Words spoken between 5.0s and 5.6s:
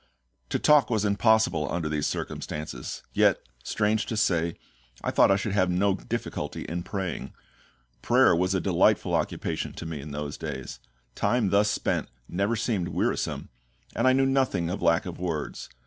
I thought I should